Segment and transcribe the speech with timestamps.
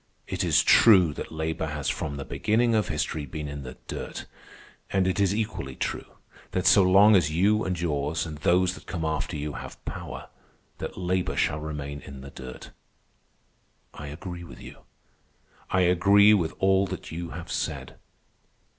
[0.25, 4.25] It is true that labor has from the beginning of history been in the dirt.
[4.89, 6.05] And it is equally true
[6.53, 10.29] that so long as you and yours and those that come after you have power,
[10.79, 12.71] that labor shall remain in the dirt.
[13.93, 14.79] I agree with you.
[15.69, 17.97] I agree with all that you have said.